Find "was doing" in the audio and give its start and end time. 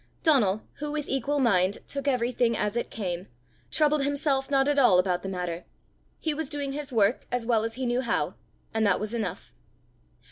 6.33-6.71